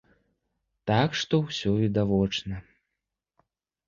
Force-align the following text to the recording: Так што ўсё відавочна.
Так 0.91 1.09
што 1.19 1.39
ўсё 1.47 1.73
відавочна. 1.81 2.55